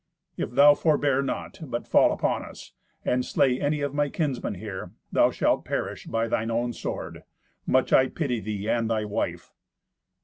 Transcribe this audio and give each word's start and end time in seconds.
If 0.35 0.49
thou 0.49 0.73
forbear 0.73 1.21
not, 1.21 1.59
but 1.61 1.85
fall 1.87 2.11
upon 2.11 2.41
us, 2.43 2.71
and 3.05 3.23
slay 3.23 3.61
any 3.61 3.81
of 3.81 3.93
my 3.93 4.09
kinsmen 4.09 4.55
here, 4.55 4.93
thou 5.11 5.29
shalt 5.29 5.63
perish 5.63 6.07
by 6.07 6.27
thine 6.27 6.49
own 6.49 6.73
sword! 6.73 7.21
Much 7.67 7.93
I 7.93 8.07
pity 8.07 8.39
thee 8.39 8.67
and 8.67 8.89
thy 8.89 9.05
wife." 9.05 9.51